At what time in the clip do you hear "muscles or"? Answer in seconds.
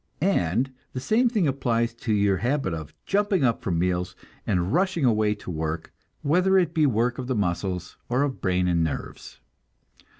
7.35-8.23